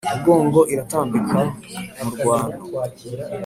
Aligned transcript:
umugongo 0.07 0.59
iratambika 0.73 1.39
mu 1.99 2.09
rwano. 2.15 2.57